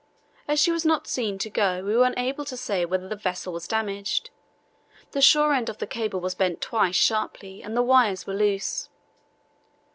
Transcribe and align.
As 0.47 0.59
she 0.59 0.71
was 0.71 0.83
not 0.83 1.05
seen 1.05 1.37
to 1.37 1.47
go 1.51 1.83
we 1.83 1.93
are 1.93 2.03
unable 2.05 2.43
to 2.45 2.57
say 2.57 2.85
whether 2.85 3.07
the 3.07 3.15
vessel 3.15 3.53
was 3.53 3.67
damaged. 3.67 4.31
The 5.11 5.21
shore 5.21 5.53
end 5.53 5.69
of 5.69 5.77
the 5.77 5.85
cable 5.85 6.19
was 6.19 6.33
bent 6.33 6.59
twice 6.59 6.95
sharply, 6.95 7.61
and 7.61 7.77
the 7.77 7.83
wires 7.83 8.25
were 8.25 8.33
loose. 8.33 8.89